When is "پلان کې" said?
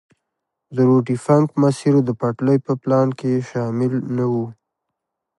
2.81-3.45